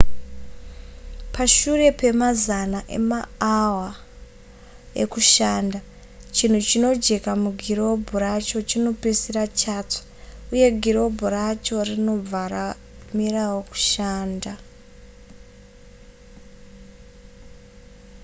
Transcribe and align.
pashure 1.33 1.87
pemazana 1.99 2.79
emaawa 2.97 3.89
ekushanda 5.03 5.79
chinhu 6.35 6.59
chinojeka 6.69 7.31
mugirobhu 7.43 8.13
racho 8.25 8.57
chinopedzisira 8.69 9.43
chatsva 9.59 10.03
uye 10.53 10.67
girobhu 10.83 11.25
racho 11.35 11.75
rinobva 11.89 12.41
ramirawo 12.53 13.59
kushanda 13.71 14.53